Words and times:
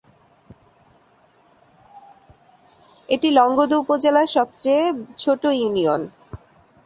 এটি 3.09 3.29
লংগদু 3.31 3.75
উপজেলার 3.83 4.27
সবচেয়ে 4.27 4.83
ছোট 5.17 5.41
ইউনিয়ন। 5.59 6.01